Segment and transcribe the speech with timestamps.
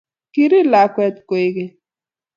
[0.33, 1.73] kirireei lakwet koek keny